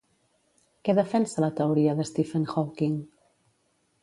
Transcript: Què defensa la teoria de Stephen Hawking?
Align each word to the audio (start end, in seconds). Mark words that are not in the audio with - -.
Què 0.87 0.95
defensa 0.99 1.43
la 1.45 1.51
teoria 1.59 1.95
de 2.01 2.07
Stephen 2.13 2.49
Hawking? 2.55 2.97